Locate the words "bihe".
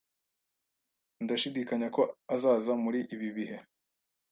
3.37-3.57